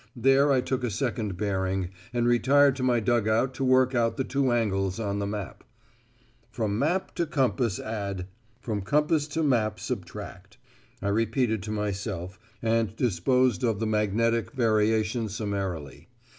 [0.15, 4.17] There I took a second bearing, and retired to my dug out to work out
[4.17, 5.63] the two angles on the map.
[6.49, 8.25] "From map to compass add:
[8.59, 10.57] from compass to map subtract"
[11.03, 16.07] I repeated to myself, and disposed of the magnetic variation summarily.